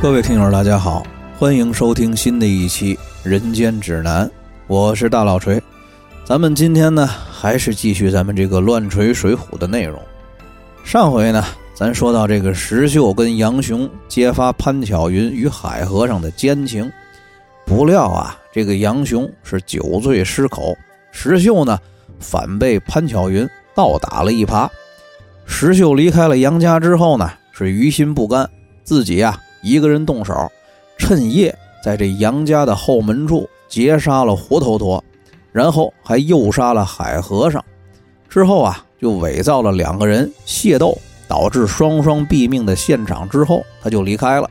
[0.00, 1.04] 各位听友，大家好，
[1.36, 4.24] 欢迎收听新的一期《人间指南》，
[4.68, 5.60] 我是大老锤。
[6.24, 10.00] 咱们今天呢，还是继续咱们这个乱锤水浒的内容。
[10.84, 11.44] 上回呢，
[11.74, 16.88] 咱说到这个石秀跟杨雄揭发潘巧云与海和尚的奸情，
[17.66, 20.76] 不料啊，这个杨雄是酒醉失口，
[21.10, 21.76] 石秀呢
[22.20, 24.68] 反被潘巧云倒打了一耙。
[25.44, 28.48] 石秀离开了杨家之后呢，是于心不甘，
[28.84, 29.36] 自己呀。
[29.62, 30.50] 一个人动手，
[30.96, 35.02] 趁夜在这杨家的后门处劫杀了胡头陀，
[35.52, 37.64] 然后还诱杀了海和尚。
[38.28, 43.28] 之后啊，就伪造了两个人械斗，导致双双毙命的现场。
[43.28, 44.50] 之后他就离开了。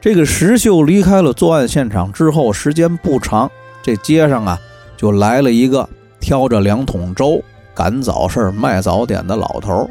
[0.00, 3.50] 这个石秀离开了作案现场之后，时间不长，
[3.82, 4.58] 这街上啊
[4.96, 5.88] 就来了一个
[6.20, 7.42] 挑着两桶粥
[7.74, 9.88] 赶早市卖早点的老头。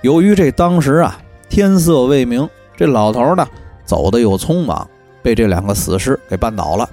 [0.00, 1.18] 由于这当时啊
[1.48, 2.48] 天色未明。
[2.82, 3.46] 这老头呢，
[3.84, 4.90] 走的又匆忙，
[5.22, 6.90] 被这两个死尸给绊倒了。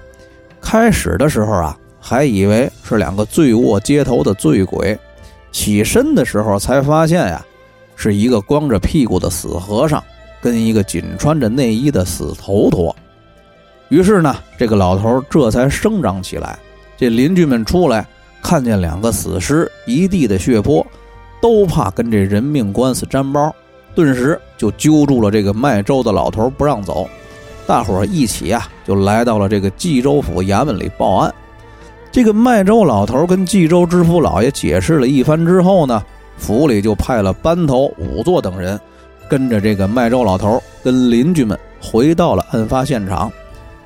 [0.60, 4.96] 开始的时候啊，还以为是两个醉卧街头的醉鬼，
[5.50, 7.44] 起身的时候才发现呀，
[7.96, 10.00] 是一个光着屁股的死和尚，
[10.40, 12.94] 跟一个仅穿着内衣的死头陀。
[13.88, 16.56] 于是呢，这个老头这才声张起来。
[16.96, 18.06] 这邻居们出来，
[18.40, 20.86] 看见两个死尸，一地的血泊，
[21.42, 23.52] 都怕跟这人命官司沾包。
[23.94, 27.08] 顿时就揪住了这个卖粥的老头不让走，
[27.66, 31.32] 大伙儿一起啊就来到了这个冀州府衙门里报案。
[32.12, 36.02] 这个卖粥老头跟冀州知府老爷解释了一番之后呢，
[36.36, 38.78] 府里就派了班头、仵作等人，
[39.28, 43.30] 跟着这个卖粥老头跟邻居们回到了案发现场，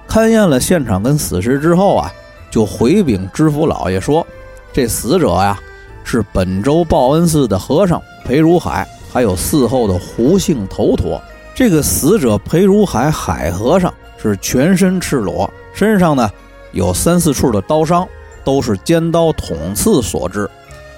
[0.08, 2.10] 勘验了现场跟死尸之后啊，
[2.50, 4.26] 就回禀知府老爷说，
[4.72, 5.60] 这死者呀
[6.02, 8.88] 是本州报恩寺的和尚裴如海。
[9.14, 11.22] 还有嗣后的胡姓头陀，
[11.54, 16.28] 这个死者裴如海海和尚是全身赤裸，身上呢
[16.72, 18.08] 有三四处的刀伤，
[18.42, 20.50] 都是尖刀捅刺所致。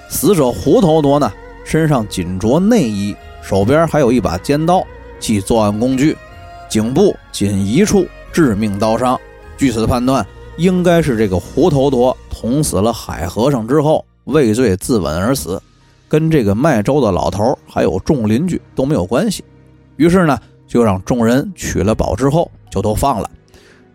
[0.08, 1.30] 死者胡头陀呢
[1.62, 4.82] 身上仅着内衣，手边还有一把尖刀，
[5.20, 6.16] 系作案工具。
[6.70, 9.20] 颈部仅一处致命刀伤，
[9.58, 10.26] 据此判断，
[10.56, 15.60] 应该是这个胡头陀捅死了海和尚之后畏罪自刎而死。
[16.08, 19.44] 跟这个卖粥的老头还有众邻居都没有关系，
[19.96, 23.30] 于是呢，就让众人取了宝之后就都放了。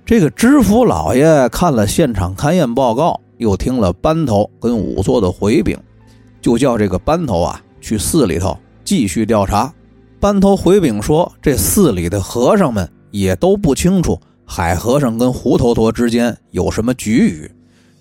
[0.05, 5.77] 这个知府老爷看了现场勘验报告，又听了班头跟仵作的回禀，
[6.41, 9.71] 就叫这个班头啊去寺里头继续调查。
[10.19, 17.49] 班头回禀说，这寺里的和尚们也都不清楚海和尚跟胡头陀之间有什么局语。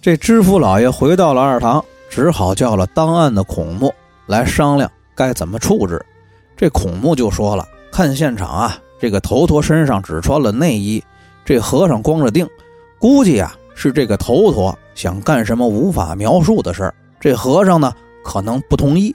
[0.02, 3.92] 这知府老爷回到了二堂，只好叫了当案的孔目。
[4.30, 6.00] 来商量该怎么处置，
[6.56, 11.02] 这孔目就说了：“看现场啊，这个头陀身上只穿了内衣，
[11.44, 12.48] 这和尚光着腚，
[13.00, 16.94] 估计啊是这个头陀想干什么无法描述的事儿。
[17.18, 17.92] 这和尚呢
[18.22, 19.12] 可能不同意，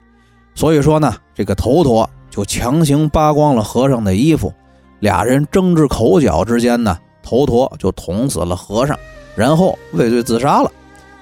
[0.54, 4.54] 所以说呢，这个头陀就强行扒光了和尚的衣服，
[5.00, 9.00] 俩人争执口角之间呢，头陀就捅死了和尚，
[9.34, 10.70] 然后畏罪自杀了。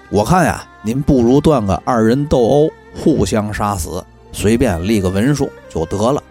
[0.09, 6.21] 我看呀，您不如断个二人斗殴。”互相杀死，随便立个文书就得了。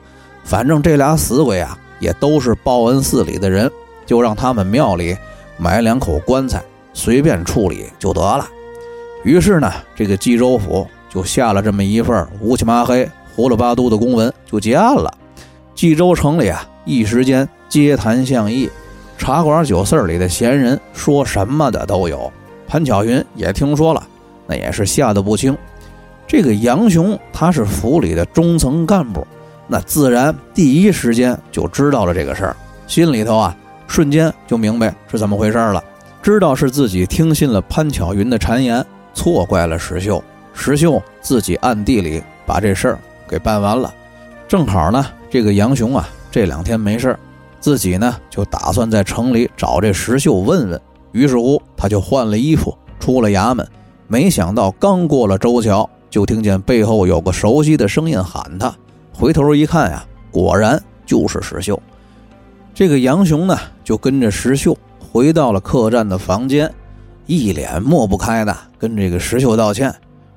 [0.45, 3.71] 反正这俩死鬼啊，也都是报恩寺里的人，
[4.05, 5.17] 就让他们庙里
[5.56, 6.62] 买两口棺材，
[6.93, 8.49] 随便处理就得了。
[9.25, 15.12] 于是呢，这个冀州府就下了这么一份乌漆麻黑、糊了八嘟的公文，就结案了。
[15.75, 18.69] 冀州城里啊，一时间街谈巷议，
[19.17, 22.33] 茶馆酒肆里的闲人说什么的都有。
[22.67, 24.03] 潘巧云也听说了，
[24.47, 25.56] 那也是吓得不轻。
[26.27, 29.27] 这个杨雄他是府里的中层干部，
[29.66, 32.56] 那自然第一时间就知道了这个事儿，
[32.87, 33.56] 心里头啊
[33.87, 35.83] 瞬间就明白是怎么回事了，
[36.22, 40.22] 知道是自己听信了潘巧云的谗言，错怪了石秀，
[40.54, 42.98] 石秀自己暗地里把这事儿
[43.28, 43.92] 给办完了。
[44.48, 47.19] 正好呢，这个杨雄啊这两天没事儿
[47.60, 50.80] 自己呢就打算在城里找这石秀问问，
[51.13, 53.66] 于是乎他就换了衣服出了衙门，
[54.09, 55.89] 没想到刚过了周桥。
[56.12, 58.76] 就听见背后有个熟悉的声音喊他，
[59.14, 61.82] 回头一看呀，果然就是石秀。
[62.74, 66.70] 这个杨雄呢，就跟着石秀回到了客栈的房间，
[67.24, 69.91] 一脸抹不开的跟这个石秀道歉。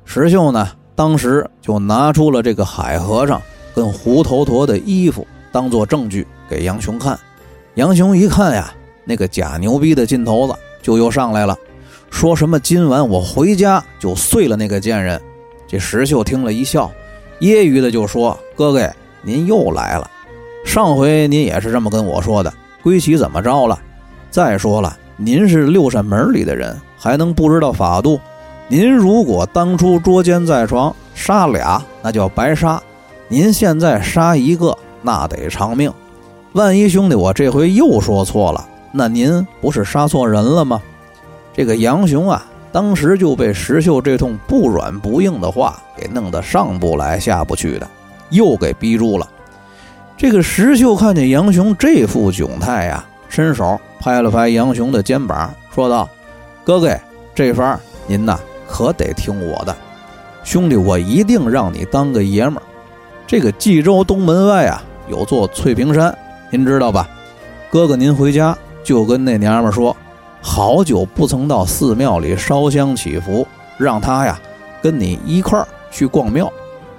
[0.06, 3.42] 石秀呢，当时就拿出了这个海和尚
[3.74, 7.20] 跟胡头陀的衣服当做证据给杨雄看。
[7.74, 8.74] 杨雄一看呀，
[9.04, 11.54] 那个假牛逼的劲头子就又上来了，
[12.10, 15.22] 说什么今晚我回家就碎了那个贱人。
[15.78, 16.92] 石秀听了一笑，
[17.40, 18.90] 揶揄的就说：“哥哥，
[19.22, 20.10] 您又来了。
[20.66, 23.80] 上回您也是这么跟我说的，归齐怎么着了？
[24.30, 28.20] 再说了，您是六扇门里的人，还能不知道法度？
[28.68, 32.82] 您如果当初捉奸在床，杀俩那叫白杀；
[33.28, 35.94] 您现在杀一个，那得偿命。
[36.54, 40.82] 万一兄弟我这回又说错了，那您不是杀错人了吗？
[41.54, 42.46] 这个杨雄啊，
[42.76, 47.88] 当时就被石秀这通不软不硬的话给弄得上不来下不去的，
[48.32, 49.26] 又给逼住了。
[50.18, 53.06] 这个石秀看见杨雄这副窘态呀。
[53.30, 56.10] 伸手拍了拍杨雄的肩膀，说道
[56.66, 56.94] ：“哥哥，
[57.34, 58.38] 这番您呐
[58.68, 59.74] 可得听我的，
[60.44, 62.62] 兄弟，我一定让你当个爷们儿。
[63.26, 66.14] 这个冀州东门外啊，有座翠屏山，
[66.52, 67.10] 您知道吧？
[67.70, 69.96] 哥哥，您回家就跟那娘们说，
[70.48, 73.46] 好久不曾到寺庙里烧香祈福，
[73.80, 74.40] 让他呀
[74.80, 76.54] 跟你一块儿去逛庙，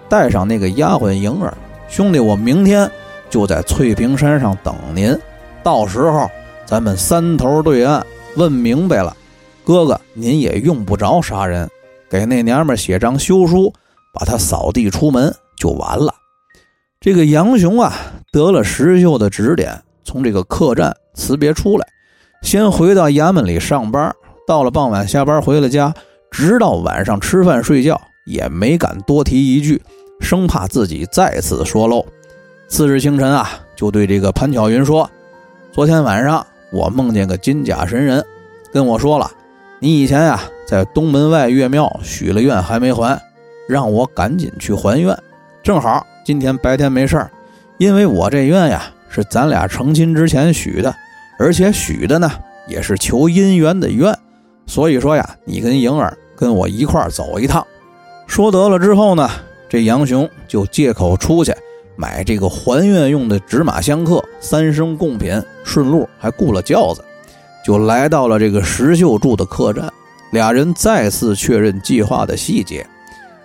[0.09, 1.57] 带上那个丫鬟莹儿。
[1.89, 2.91] 兄弟，我明天
[3.31, 5.17] 就在翠屏山上等您。”
[5.63, 6.29] 到时候
[6.67, 8.05] 咱们三头对岸
[8.35, 9.17] 问明白了，
[9.65, 11.71] 哥哥您也用不着杀人，
[12.11, 13.73] 给那娘们写张休书，
[14.13, 16.13] 把她扫地出门就完了。
[17.01, 17.95] 这个杨雄啊，
[18.33, 21.87] 得了石秀的指点，从这个客栈辞别出来，
[22.47, 24.15] 先回到衙门里上班，
[24.47, 25.93] 到了傍晚下班回了家，
[26.31, 29.83] 直到晚上吃饭睡觉也没敢多提一句，
[30.21, 32.07] 生怕自己再次说漏。
[32.69, 35.11] 次日清晨啊，就对这个潘巧云说。
[35.73, 38.25] 昨天晚上我梦见个金甲神人，
[38.73, 39.29] 跟我说了，
[39.81, 43.21] 你以前呀在东门外岳庙许了愿还没还，
[43.69, 45.19] 让我赶紧去还愿。
[45.65, 47.29] 正好今天白天没事儿，
[47.79, 50.95] 因为我这愿呀是咱俩成亲之前许的，
[51.39, 52.31] 而且许的呢
[52.67, 54.17] 也是求姻缘的愿，
[54.67, 57.67] 所以说呀，你跟莹儿跟我一块儿走一趟。
[58.27, 59.31] 说得了之后呢，
[59.69, 61.55] 这杨雄就借口出去。
[61.99, 67.03] 买这个还愿用的纸马香客、三生贡品，顺路还雇了轿子，
[67.65, 69.91] 就来到了这个石秀住的客栈。
[70.33, 72.87] 俩人再次确认计划的细节，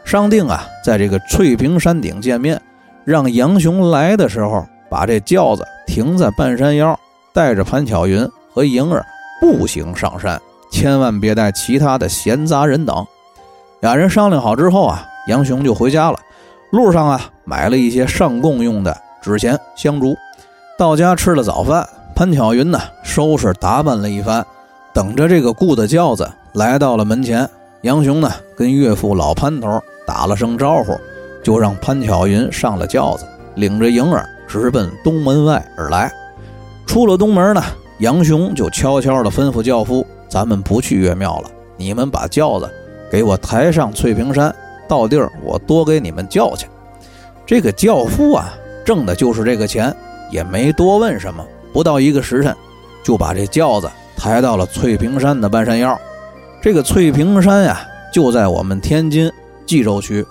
[0.04, 2.62] 商定啊，在这个翠屏山顶见面。
[3.06, 7.00] 让杨雄来的时候，把这轿子停在半山腰，
[7.34, 9.06] 带着潘巧云和莹儿
[9.40, 10.40] 步行上山，
[10.72, 13.06] 千万别带其他的闲杂人等。
[13.80, 16.20] 俩人商量好之后啊，杨雄就回家了。
[16.72, 20.16] 路上啊，买了一些上供用的纸钱、香烛。
[20.78, 24.46] 到家吃了早饭，潘巧云呢收拾打扮了一番，
[24.94, 27.50] 等着这个雇的轿子来到了门前。
[27.82, 30.96] 杨雄呢跟岳父老潘头打了声招呼，
[31.44, 33.26] 就让潘巧云上了轿子，
[33.56, 36.12] 领着莹儿直奔东门外而来。
[36.92, 37.64] 出了东门呢，
[38.00, 42.70] 杨雄就悄悄地吩咐轿夫：“咱们不去岳庙了，你们把轿子
[43.10, 44.54] 给我抬上翠屏山。”
[44.90, 46.68] 到地儿，我多给你们叫去。
[47.46, 48.54] 这个轿夫啊，
[48.84, 49.96] 挣的就是这个钱，
[50.32, 51.42] 也没多问什么。
[51.72, 52.54] 不到一个时辰，
[53.06, 55.98] 就把这轿子抬到了翠屏山的半山腰。
[56.62, 57.80] 这个翠屏山呀，
[58.14, 59.32] 就在我们天津
[59.66, 60.26] 蓟州区。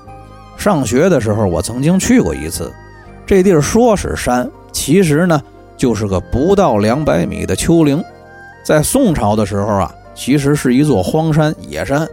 [0.59, 2.71] 上学的时候，我曾经去过一次。
[3.25, 5.43] 这地儿说是山，其实呢，
[5.81, 8.05] 就是个不到两百米的丘陵。
[8.63, 12.07] 在宋朝的时候啊，其实是一座荒山野山，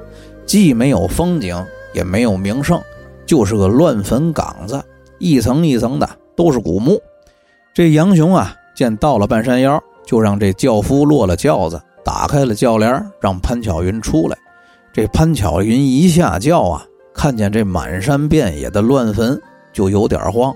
[0.46, 1.62] 既没有风景。
[1.94, 2.80] 也没有名胜，
[3.26, 4.80] 就是个乱坟岗子，
[5.18, 7.02] 一层一层的都是古墓。
[7.74, 14.38] 这杨雄啊，见到了半山腰，就让这轿夫落了轿子，打开了轿帘，让潘巧云出来。
[14.94, 19.42] 这潘巧云一下轿啊，看见这满山遍野的乱坟，
[19.74, 20.54] 就有点慌。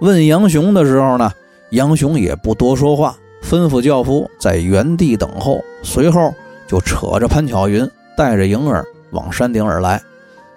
[0.00, 1.32] 问杨雄的时候呢，
[1.72, 6.32] 杨雄也不多说话，吩咐轿夫在原地等候，随后
[6.66, 9.98] 就扯着潘巧云，带着莹儿往山顶而来。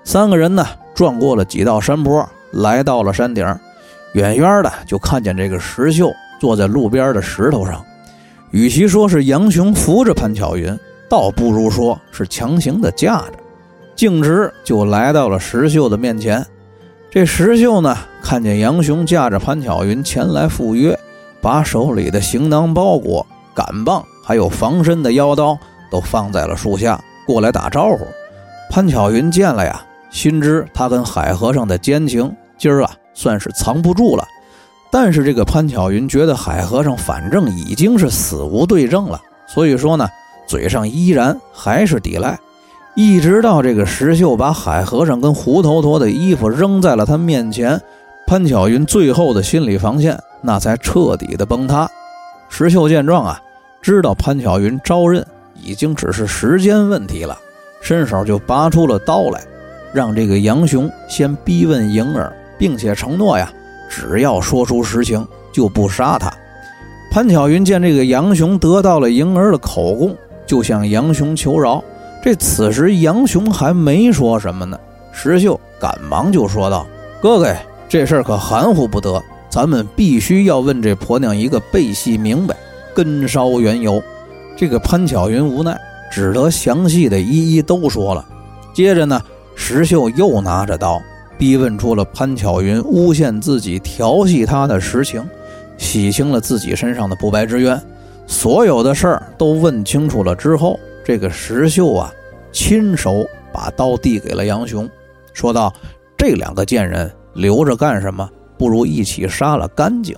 [0.04, 3.46] 三个人呢，转过了几道山坡，来到了山顶。
[4.14, 7.84] 远远的就看见这个石秀坐在路边的石头上。
[8.52, 10.78] 与其说是杨雄扶着潘巧云，
[11.10, 13.34] 倒不如说是强行的架着。
[13.96, 16.46] 径直就来到了石秀的面前。
[17.16, 21.00] 这石秀呢，看见杨雄驾着潘巧云前来赴约，
[21.40, 25.58] 把手里的行囊包裹、杆棒还有防身的腰刀
[25.90, 28.06] 都放在了树下，过来打招呼。
[28.70, 29.82] 潘巧云见了呀。
[30.12, 34.28] 心知他跟海和尚的奸情，今儿啊算是藏不住了。
[34.92, 40.06] 但是这个潘巧云觉得海和尚反正已经是死无对证了，所以说呢，
[40.46, 42.38] 嘴上依然还是抵赖。
[42.96, 47.80] 一直到这个石秀把海和尚跟胡头陀的衣服扔在了他面前，
[48.26, 51.90] 潘巧云最后的心理防线那才彻底的崩塌。
[52.48, 53.42] 石秀见状啊，
[53.82, 55.26] 知道潘巧云招认
[55.62, 57.38] 已经只是时间问题了，
[57.82, 59.42] 伸手就拔出了刀来。
[59.94, 63.52] 让这个杨雄先逼问莹儿，并且承诺呀，
[63.90, 66.32] 只要说出实情就不杀他。
[67.12, 71.84] 潘巧云见这个杨雄得到了莹儿的口供，就向杨雄求饶。
[72.26, 74.76] 这此时杨雄还没说什么呢，
[75.12, 76.88] 石秀赶忙就说道
[77.22, 77.56] ：“哥哥，
[77.88, 82.56] 这事儿可含糊不得，咱们必须要问这婆娘一个背细明白，
[82.96, 84.02] 根烧缘由。”
[84.58, 85.80] 这个潘巧云无奈，
[86.12, 88.26] 只得详细的一一都说了。
[88.74, 89.22] 接着呢，
[89.56, 91.00] 石秀又拿着刀。
[91.38, 95.24] 逼问出了潘巧云诬陷自己、调戏他的实情，
[95.78, 97.80] 洗清了自己身上的不白之冤，
[98.26, 102.12] 所有的事儿都问清楚了之后，这个石秀啊，
[102.52, 104.90] 亲手把刀递给了杨雄，
[105.34, 105.72] 说道
[106.18, 108.28] ：“这两个贱人留着干什么？
[108.58, 110.18] 不如一起杀了干净。”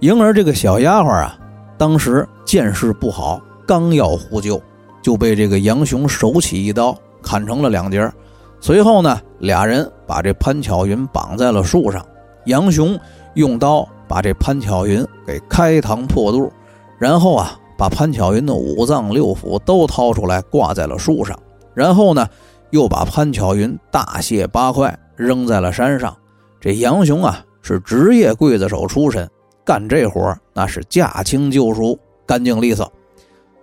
[0.00, 1.38] 莹儿这个小丫鬟啊，
[1.78, 4.60] 当时见势不好，刚要呼救，
[5.00, 8.12] 就被这个杨雄手起一刀砍成了两截
[8.60, 12.06] 随后呢，俩人把这潘巧云绑在了树上，
[12.44, 13.00] 杨雄
[13.32, 16.52] 用刀把这潘巧云给开膛破肚，
[16.98, 21.36] 然后啊，把潘巧云的五脏六腑都掏出来挂在了树上，
[21.74, 22.24] 然后呢，
[22.70, 26.16] 又把潘巧云大卸八块扔在了山上。
[26.60, 29.28] 这杨雄啊，是职业刽子手出身，
[29.64, 32.88] 干这活那是驾轻就熟，干净利索。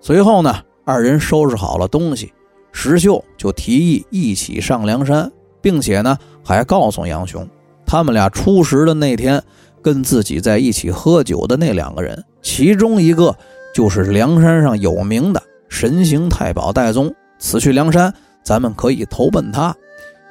[0.02, 2.34] 随后呢，二人收拾好了东西。
[2.74, 7.48] 石秀就提议一起上梁山，并且呢，还告诉杨雄，
[7.86, 9.42] 他们俩初识的那天
[9.82, 13.34] 跟自己在一起喝酒的那两个人，其中一个
[13.74, 17.14] 就是梁山上有名的神行太保戴宗。
[17.38, 19.76] 此去梁山，咱们可以投奔他。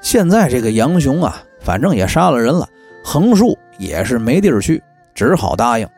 [0.01, 2.69] 现在这个杨雄啊，反正也杀了人了，
[3.05, 4.83] 横竖也是没地儿去，
[5.15, 5.89] 只好答应。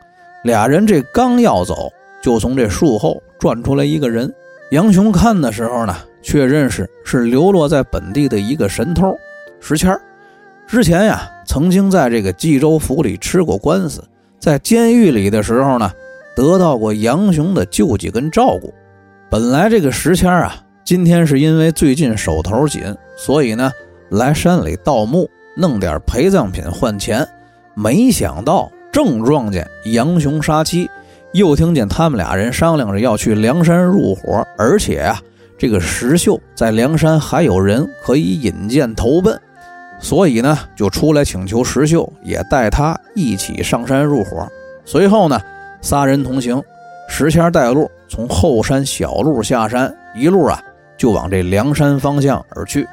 [0.43, 4.33] 俩人这刚要走，就从这树后转出来一个人。
[4.71, 5.95] 杨雄看的时候呢。
[6.23, 9.17] 却认识是流落在本地的一个神偷
[9.59, 9.99] 石谦
[10.67, 14.03] 之前呀，曾经在这个冀州府里吃过官司，
[14.39, 15.91] 在监狱里的时候呢，
[16.35, 18.73] 得到过杨雄的救济跟照顾。
[19.29, 23.71] 本来这个石谦啊，今天是因为最近手头紧，所以呢
[24.09, 27.27] 来山里盗墓，弄点陪葬品换钱。
[27.73, 30.89] 没想到正撞见杨雄杀妻，
[31.33, 35.21] 又听见他们俩人商量着要去梁山入伙，而且啊。
[35.57, 39.39] 这个石秀在梁山还有人可以引荐投奔，
[39.99, 44.47] 所以呢，就出来请求石秀也带他一起上山入伙。
[44.85, 45.39] 随后呢，
[45.81, 46.61] 仨人同行，
[47.09, 50.61] 石谦带路，从后山小路下山，一路啊
[50.95, 52.87] 就往这梁山方向而去。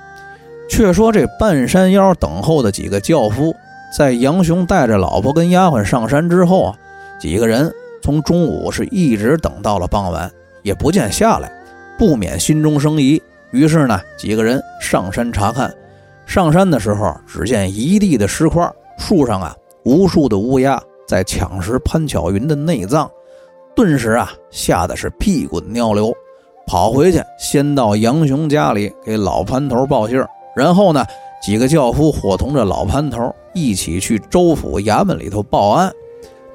[0.68, 3.54] 却说这半山腰等候的几个轿夫，
[3.97, 6.76] 在杨雄带着老婆跟丫鬟上山之后啊，
[7.18, 10.30] 几个人从中午是一直等到了傍晚，
[10.62, 11.52] 也不见下来。
[11.99, 15.75] 不免心中生疑，于是呢，几个人上山查看。
[16.26, 23.11] 上山的时候，只见一地的石块，树上啊，无数的乌鸦在抢食潘巧云的内脏，
[23.75, 26.12] 顿时啊，吓得是屁滚尿流，
[26.67, 30.23] 跑回去先到杨雄家里给老潘头报信
[30.55, 31.05] 然后呢，
[31.43, 35.91] 几个轿夫伙同着老潘头一起去州府衙门里头报案。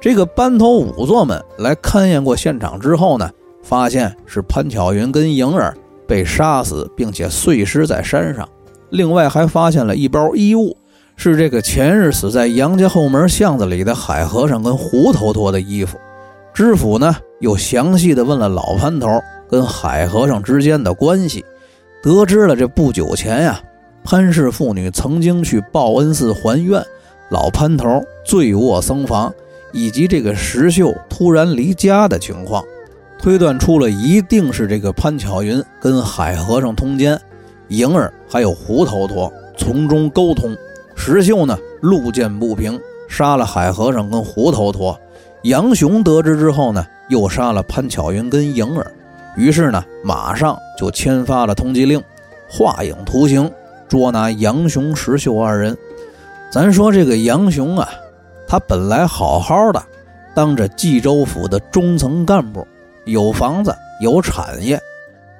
[0.00, 3.28] 这个班头仵作们来勘验过现场之后呢。
[3.66, 5.74] 发现是潘巧云跟莹儿
[6.06, 8.46] 被杀死，并且碎尸在山上。
[8.90, 10.76] 另外还发现了一包衣物，
[11.16, 15.98] 是这个前日死在杨家后门巷子里的海和尚跟胡头陀的衣服。
[16.52, 19.08] 知府呢又详细的问了老潘头
[19.48, 21.44] 跟海和尚之间的关系，
[22.02, 23.60] 得知了这不久前呀，
[24.04, 26.84] 潘氏妇女曾经去报恩寺还愿，
[27.30, 29.32] 老潘头醉卧僧房，
[29.72, 32.62] 以及这个石秀突然离家的情况。
[33.18, 37.18] 推断出了一定是这个潘巧云跟海和尚通奸，
[37.68, 40.54] 莹儿还有胡头陀从中沟通。
[40.96, 44.98] 石秀呢路见不平，杀了海和尚跟胡头陀。
[45.42, 48.90] 杨雄得知之后呢，又杀了潘巧云跟莹儿。
[49.36, 52.02] 于是呢，马上就签发了通缉令，
[52.48, 53.50] 画影图形
[53.88, 55.76] 捉拿杨雄、石秀二人。
[56.50, 57.88] 咱说这个杨雄啊，
[58.46, 59.82] 他本来好好的，
[60.34, 62.66] 当着冀州府的中层干部。
[63.04, 64.80] 有房子有产业，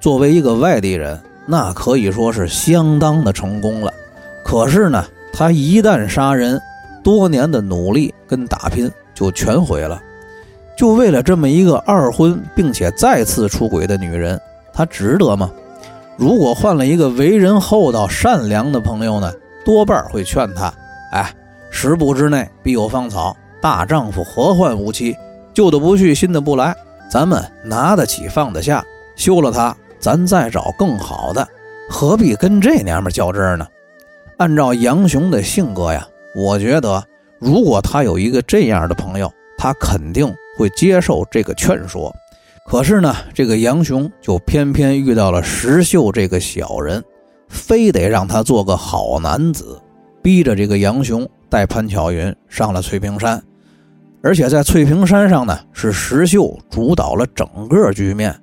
[0.00, 3.90] 作为一个外地人，那可以说是相当的成功了。
[4.44, 5.02] 可是呢，
[5.36, 6.60] 他一旦杀人，
[7.02, 10.00] 多年的努力跟打拼就全毁了。
[10.76, 14.40] 就为了这么一个二婚并且再次出轨的女人，
[14.72, 15.50] 他值得吗？
[16.16, 19.32] 如果换了一个为人厚道善良的朋友呢，
[19.64, 20.72] 多半会劝他：
[21.10, 21.34] 哎，
[21.68, 25.16] 十步之内必有芳草，大丈夫何患无妻？
[25.52, 26.74] 旧的不去，新的不来。
[27.10, 28.84] 咱们拿得起放得下，
[29.16, 31.46] 休了他，咱再找更好的，
[31.90, 33.66] 何必跟这娘们较真呢？
[34.36, 37.02] 按照杨雄的性格呀，我觉得
[37.38, 40.26] 如果他有一个这样的朋友，他肯定
[40.58, 42.12] 会接受这个劝说。
[42.66, 47.02] 可是呢，这个杨雄就偏偏遇到了石秀这个小人，
[47.48, 49.80] 非得让他做个好男子，
[50.22, 53.40] 逼着这个杨雄带潘巧云上了翠屏山。
[54.22, 58.34] 而且在翠屏山上呢，是石秀主导了整个局面。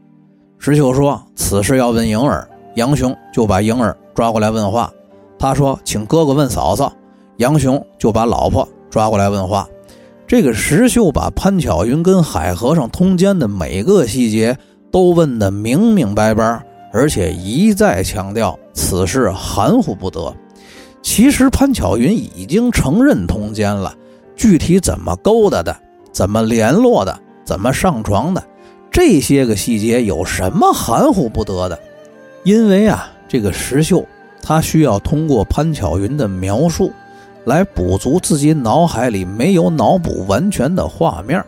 [0.60, 4.90] 石秀说：“此事要问莹儿。”杨雄就把莹儿抓过来问话。
[5.42, 6.94] 他说：“请哥哥问嫂嫂。”
[7.38, 9.68] 杨雄就把老婆抓过来问话。
[10.28, 14.56] 这个石秀把潘巧云跟海和尚通奸的每个细节
[14.92, 20.32] 都问得明明白白，而且一再强调此事含糊不得。
[21.02, 23.96] 其实潘巧云已经承认通奸了。
[24.36, 25.76] 具体怎么勾搭的，
[26.12, 28.44] 怎么联络的，怎么上床的，
[28.92, 31.80] 这些个细节有什么含糊不得的？
[32.44, 34.06] 因为啊，这个石秀
[34.42, 36.92] 他需要通过潘巧云的描述，
[37.46, 41.44] 来补足自己脑海里没有脑补完全的画面。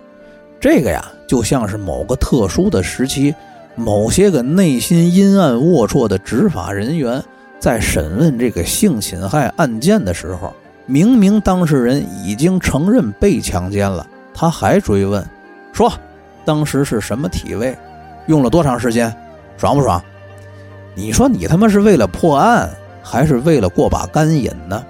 [0.59, 3.33] 这个呀，就像是某个特殊的时期，
[3.75, 7.21] 某些个内心阴暗龌龊的执法人员
[7.59, 10.53] 在审问这个性侵害案件的时候。
[10.85, 15.25] 明明当事人已经承认被强奸了，他还追问，
[15.71, 15.89] 说
[16.43, 17.73] 当时是什么体位，
[18.27, 19.15] 用了多长时间，
[19.55, 20.03] 爽不爽？
[20.93, 22.69] 你说你他妈是为了破案，
[23.03, 24.83] 还是为了过把干瘾呢？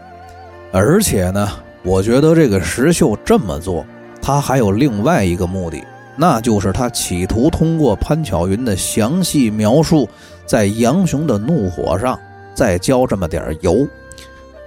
[0.71, 1.49] 而且呢，
[1.83, 3.85] 我觉得这个石秀这么做，
[4.21, 5.83] 他还有另外一个目的，
[6.15, 10.07] 那就是他企图通过潘巧云的详细描述，
[10.45, 12.17] 在杨雄的怒火上
[12.53, 13.85] 再浇这么点油。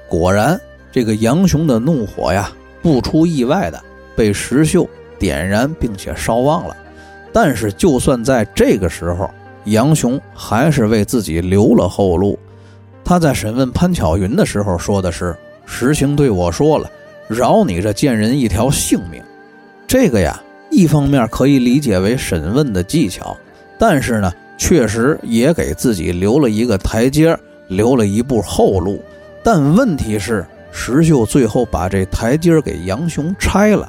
[0.08, 0.60] 果然。
[0.92, 2.50] 这个杨雄的怒火呀，
[2.80, 3.78] 不出意外的
[4.16, 4.88] 被石秀
[5.18, 6.74] 点燃并且烧旺了。
[7.34, 9.28] 但是，就算在这个时候，
[9.64, 12.38] 杨雄还是为自己留了后路。
[13.06, 16.90] 他在审问潘巧云的时候说的是：“石行对我说了，
[17.28, 19.22] 饶你这贱人一条性命。”
[19.87, 23.37] 这个呀，一方面可以理解为审问的技巧，
[23.78, 29.00] 但是呢，确实也给自己留了一个台阶，留了一步后路。
[29.42, 30.44] 但问题是。
[30.78, 33.88] 石秀最后把这台阶给杨雄拆了。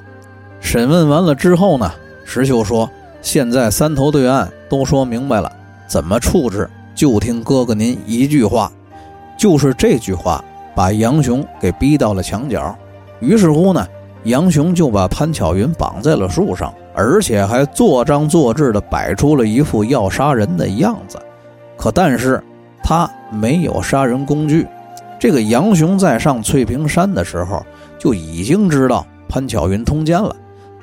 [0.62, 1.92] 审问完了之后呢，
[2.24, 2.90] 石秀说
[3.22, 5.52] ：“现在三头对岸都说明白了，
[5.86, 8.72] 怎么处置就听哥哥您一句话。”
[9.38, 10.44] 就是这句话
[10.76, 12.76] 把杨雄给逼到了墙角。
[13.20, 13.88] 于是乎呢，
[14.24, 21.18] 杨雄就把潘巧云绑在了树上，而且还做张做智的摆出了一副要杀人的样子。
[21.78, 22.44] 可但是
[22.84, 24.68] 他没有杀人工具。
[25.20, 27.66] 这个杨雄在上翠屏山的时候
[27.98, 30.36] 就已经知道潘巧云通奸了，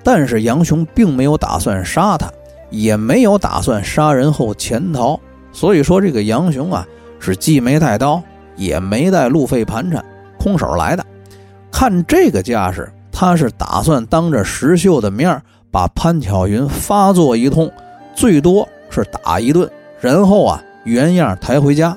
[0.02, 2.28] 但是杨雄并没有打算杀他，
[2.68, 5.18] 也没有打算杀人后潜逃。
[5.52, 6.84] 所以说，这个杨雄啊
[7.20, 8.20] 是既没带刀，
[8.56, 10.04] 也没带路费盘缠，
[10.38, 11.04] 空手来的。
[11.70, 15.40] 看这个架势，他是打算当着石秀的面
[15.70, 17.70] 把潘巧云发作一通，
[18.14, 21.96] 最多是打一顿，然后啊原样抬回家。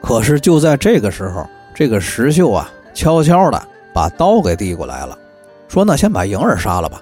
[0.00, 1.46] 可是就在这个时候。
[1.74, 3.60] 这个石秀啊，悄悄的
[3.94, 5.16] 把刀给递过来了，
[5.68, 7.00] 说：“那先把莹儿杀了吧。”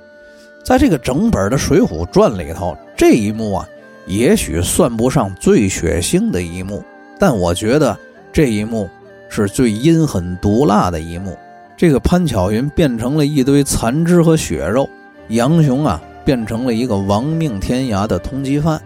[0.64, 3.68] 在这个整本的《水浒传》里头，这一幕啊，
[4.06, 6.84] 也许算不上最血腥的一幕，
[7.18, 7.98] 但我觉得
[8.33, 8.88] 这一幕
[9.29, 11.37] 是最阴狠毒辣的一幕。
[11.77, 14.88] 这个潘巧云变成了一堆残肢和血肉，
[15.29, 18.81] 杨雄啊变成了一个亡命天涯的通缉犯，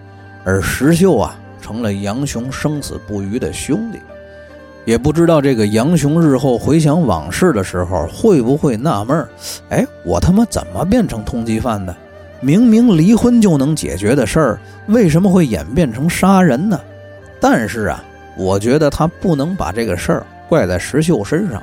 [0.45, 3.99] 而石秀啊成了杨雄生死不渝的兄弟。
[4.85, 9.29] 也不知道这个杨雄日后回想往事的时候，会不会纳闷儿？
[9.71, 11.97] 哎，我他妈怎么变成通缉犯的？
[12.41, 16.79] 明明离婚就能解决的事儿，为什么会演变成杀人呢？
[17.41, 18.05] 但是啊，
[18.37, 21.63] 我觉得他不能把这个事儿怪在石秀身上，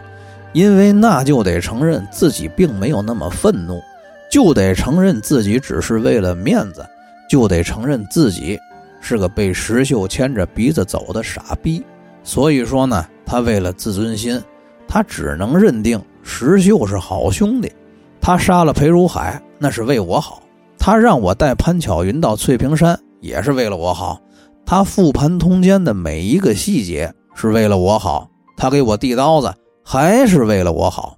[0.53, 3.81] 因为那就得承认自己并没有那么愤怒，
[4.29, 6.85] 就得承认自己只是为了面子，
[7.29, 8.59] 就得承认自己
[8.99, 11.83] 是个被石秀牵着鼻子走的傻逼。
[12.23, 14.41] 所以说呢，他为了自尊心，
[14.87, 17.71] 他只能认定石秀是好兄弟。
[18.19, 20.41] 他杀了裴如海，那是为我好；
[20.77, 24.21] 他让我带潘巧云到翠屏山，也是为了我好；
[24.65, 31.17] 他复盘通奸的每一个细节，是为了我好；他给我递刀子，还是为了我好。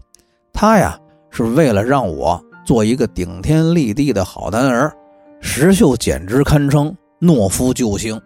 [0.51, 4.91] 他呀，是为了让我做一个顶天立地的好男儿。
[5.41, 8.19] 石秀简直堪称懦夫救星。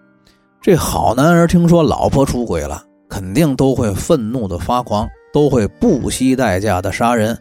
[0.61, 7.37] 这好男儿听说老婆出轨了，肯定都会愤怒的发狂，都会不惜代价的杀人。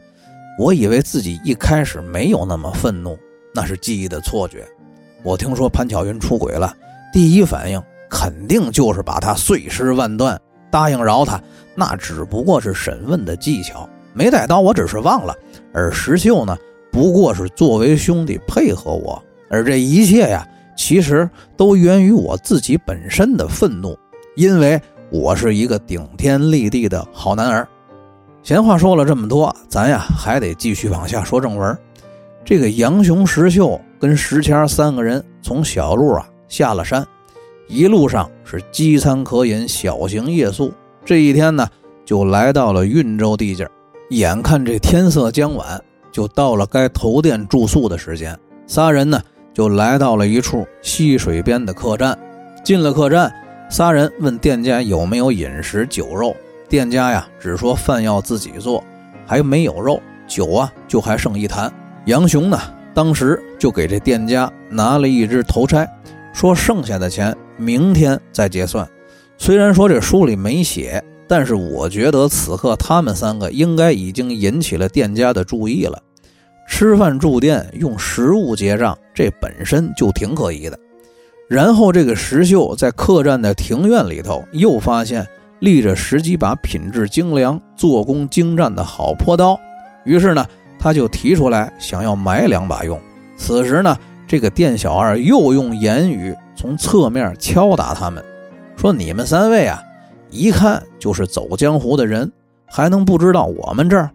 [0.59, 3.19] 我以为自己一开始没有那么愤怒，
[3.55, 4.67] 那是记忆的错觉。
[5.23, 6.73] 我听说潘巧云出轨了，
[7.17, 10.39] 第一反应肯定就是把他碎尸万段。
[10.71, 11.41] 答应饶他，
[11.75, 15.35] 那只不过是审问的技巧，没带刀，我只是忘了。
[15.73, 16.55] 而石秀呢，
[16.93, 21.27] 不过是作为兄弟配合我，而这一切呀，其实
[21.57, 23.99] 都源于我自己本身的愤怒，
[24.35, 24.79] 因为
[25.11, 27.67] 我是一个顶天立地的好男儿。
[28.43, 31.75] 闲话说了这么多，咱呀还得继续往下说正文。
[32.45, 37.07] 这个杨雄、石秀跟石谦三个人从小路啊下了山，
[37.69, 40.73] 一路上是饥餐渴饮，小行夜宿。
[41.05, 41.69] 这一天呢，
[42.05, 43.69] 就来到了运州地界。
[44.11, 45.83] 眼看这天色将晚，
[46.13, 48.39] 就到了该投店住宿的时间。
[48.67, 49.21] 仨人呢，
[49.53, 52.17] 就来到了一处溪水边的客栈。
[52.65, 53.33] 进了客栈，
[53.69, 56.35] 仨人问店家有没有饮食酒肉。
[56.69, 58.83] 店家呀，只说饭要自己做，
[59.25, 61.73] 还没有肉，酒啊就还剩一坛。
[62.07, 62.61] 杨雄呢，
[62.95, 65.89] 当时就给这店家拿了一只头钗，
[66.37, 68.87] 说剩下的钱明天再结算。
[69.39, 71.03] 虽然说这书里没写。
[71.29, 76.01] 但是我觉得此刻他们三个应该已经引起了店家的注意了。
[76.69, 80.79] 吃饭住店用实物结账，这本身就挺可疑的。
[81.49, 85.27] 然后这个石秀在客栈的庭院里头又发现
[85.59, 89.59] 立着十几把品质精良、做工精湛的好坡刀，
[90.05, 90.47] 于是呢，
[90.79, 93.01] 他就提出来想要买两把用。
[93.37, 98.25] 此时呢，这个店小二又用言语从侧面敲打他们，
[98.77, 99.83] 说：“你们三位啊。”
[100.29, 102.31] 一看就是走江湖的人，
[102.67, 104.11] 还能不知道我们这儿？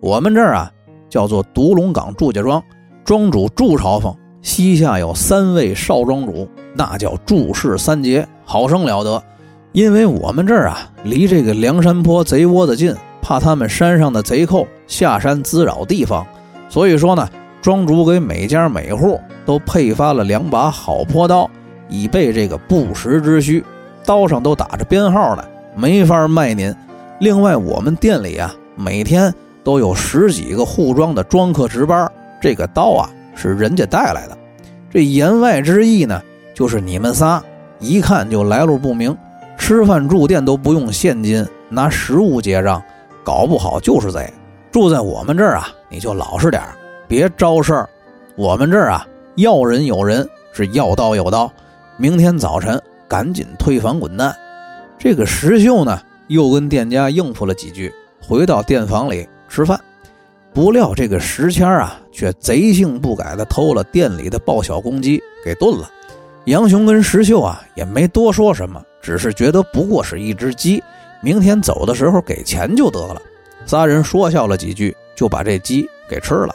[0.00, 0.70] 我们这儿啊，
[1.08, 2.62] 叫做独龙岗祝家庄，
[3.04, 9.22] 庄主祝朝奉，膝下有三位少庄主，那叫祝氏三杰，好生了得。
[9.72, 16.26] 因为我们这儿啊，离这个梁山坡贼窝子近，怕他们山上的贼寇下山滋扰地方，
[16.68, 17.28] 所以说呢，
[17.62, 21.48] 庄主给每家每户都配发了两把好坡刀，
[21.88, 23.64] 以备这个不时之需。
[24.04, 25.42] 刀上都打着编号呢。
[25.74, 26.74] 没法卖您。
[27.20, 29.32] 另外，我们店里啊，每天
[29.62, 32.10] 都有十几个护庄的庄客值班。
[32.40, 34.36] 这个刀啊，是人家带来的。
[34.90, 36.20] 这言外之意呢，
[36.54, 37.42] 就是你们仨
[37.78, 39.16] 一看就来路不明，
[39.58, 42.82] 吃饭住店都不用现金，拿实物结账，
[43.22, 44.32] 搞不好就是贼。
[44.70, 46.62] 住在我们这儿啊，你就老实点
[47.06, 47.88] 别招事儿。
[48.36, 49.06] 我们这儿啊，
[49.36, 51.52] 要人有人，是要刀有刀。
[51.98, 54.34] 明天早晨赶紧退房滚蛋。
[54.98, 57.92] 这个石秀呢，又跟店家应付了几句，
[58.26, 59.78] 回到店房里吃饭。
[60.54, 65.90] 不料这个石谦啊，却贼性不改的偷了店里的爆小公鸡给炖了。
[66.46, 70.82] 杨雄跟石秀啊，也没多说什么，只是觉得不过是一只鸡，
[71.20, 73.20] 明天走的时候给钱就得了。
[73.66, 76.54] 仨人说笑了几句，就把这鸡给吃了。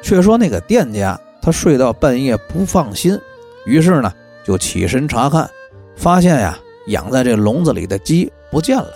[0.00, 3.18] 却说那个店家，他睡到半夜不放心，
[3.66, 4.12] 于是呢，
[4.44, 5.48] 就起身查看，
[5.96, 6.58] 发现呀。
[6.86, 8.88] 养在这笼子里的鸡不见了，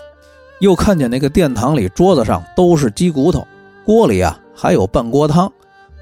[0.58, 3.46] 又看见那个殿堂里桌子上都是鸡骨头，
[3.84, 5.52] 锅里啊还有半锅汤，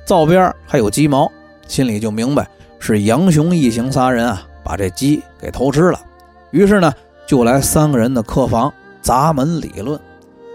[0.07, 1.31] 灶边还有鸡毛，
[1.67, 6.01] 心里就明白是杨雄一行仨人啊把这鸡给偷吃了。
[6.53, 6.95] 于是呢，
[7.27, 10.01] 就来三个人的客房砸门理论。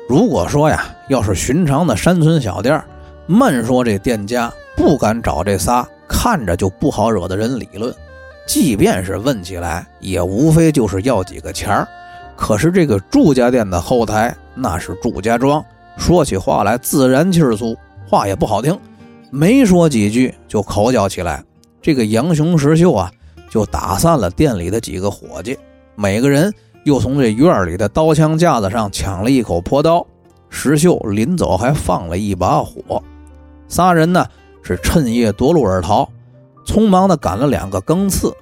[0.10, 2.86] 如果说呀，要是寻常的山村小店儿，
[3.28, 7.94] 慢说这店家不敢找这仨看着就不好惹的人理论。
[8.48, 11.88] 即便是问起来，也无非就是要几个钱儿。
[12.38, 15.64] 可是这个祝家店的后台，那是祝家庄，
[15.98, 17.76] 说起话来自然气儿粗，
[18.08, 18.80] 话也不好听。
[19.30, 21.44] 没说几句就口角起来。
[21.82, 23.12] 这个杨雄、石秀啊，
[23.50, 25.58] 就打散了店里的几个伙计，
[25.96, 26.54] 每个人
[26.86, 30.06] 又从这院里的刀枪架子上抢了一口破刀。
[30.50, 33.04] 石秀临走还放了一把火。
[33.68, 34.26] 仨人呢
[34.62, 36.08] 是趁夜夺路而逃。
[36.66, 38.34] 匆忙地赶了两个更次，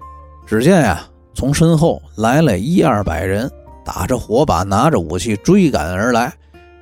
[0.47, 1.03] 只见呀，
[1.35, 3.49] 从身后来了一二百人，
[3.85, 6.33] 打着火把，拿着武器追赶而来。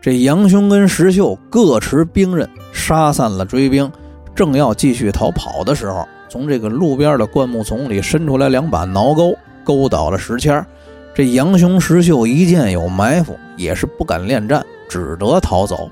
[0.01, 3.91] 这杨雄跟石秀各持兵刃，杀散了追兵。
[4.33, 10.65] 正要继续逃跑的时候，从这个路边的灌木丛里伸出来两把挠钩，勾倒了石谦。
[11.13, 15.89] 这杨雄、石秀一见有埋伏，也是不敢恋战，只得逃走。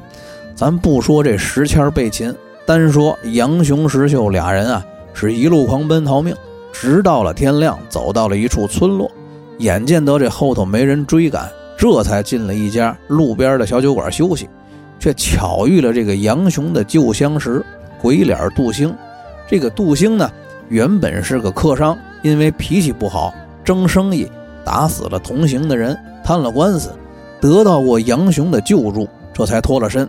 [0.61, 2.31] 咱不说这石谦被擒，
[2.67, 4.85] 单说杨雄、石秀俩人啊。
[5.11, 6.35] 是一路狂奔逃命，
[6.71, 9.09] 直到了天亮，走到了一处村落，
[9.57, 14.47] 眼见得这后头没人追赶，这才进了一家路边的小酒馆休息，
[14.99, 17.65] 却巧遇了这个杨雄的旧相识
[17.99, 18.95] 鬼脸杜兴。
[19.47, 20.29] 这个杜兴呢，
[20.69, 24.29] 原本是个客商，因为脾气不好，争生意
[24.63, 26.91] 打死了同行的人，摊了官司，
[27.39, 30.07] 得到过杨雄的救助，这才脱了身。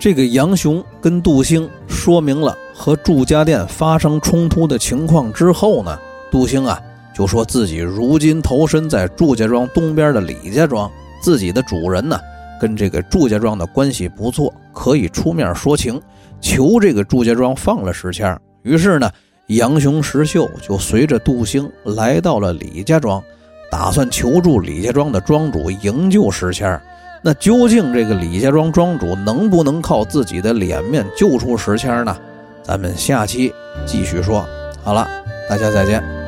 [0.00, 5.98] 这个杨雄跟杜兴说明了和祝家店发生冲突的情况之后呢，
[6.30, 6.80] 杜兴啊
[7.14, 12.18] 就说自己如今投身在祝家庄东边的李家庄，自己的主人呢
[12.58, 16.00] 跟这个祝家庄的关系不错，可以出面说情，
[16.40, 18.34] 求这个祝家庄放了石谦。
[18.62, 19.10] 于是呢，
[19.48, 23.22] 杨雄、石秀就随着杜兴来到了李家庄，
[23.70, 26.80] 打算求助李家庄的庄主营救石谦
[27.22, 32.16] 那究竟这个李家庄庄主能不能靠自己的脸面救出时迁呢？
[32.62, 33.52] 咱们下期
[33.84, 34.46] 继续说。
[34.82, 35.08] 好了，
[35.48, 36.19] 大家再见。